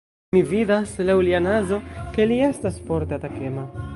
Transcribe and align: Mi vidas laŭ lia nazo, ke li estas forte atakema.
Mi 0.35 0.39
vidas 0.53 0.93
laŭ 1.09 1.17
lia 1.27 1.41
nazo, 1.47 1.79
ke 2.17 2.27
li 2.31 2.41
estas 2.49 2.83
forte 2.89 3.19
atakema. 3.21 3.71